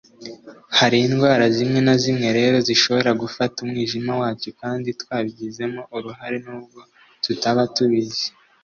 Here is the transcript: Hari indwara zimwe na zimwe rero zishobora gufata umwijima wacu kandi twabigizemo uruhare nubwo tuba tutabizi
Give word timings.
Hari 0.77 0.97
indwara 1.07 1.45
zimwe 1.55 1.79
na 1.87 1.95
zimwe 2.03 2.27
rero 2.39 2.57
zishobora 2.67 3.11
gufata 3.21 3.57
umwijima 3.65 4.11
wacu 4.21 4.49
kandi 4.61 4.87
twabigizemo 5.01 5.81
uruhare 5.95 6.37
nubwo 6.45 6.79
tuba 7.23 7.63
tutabizi 7.67 8.27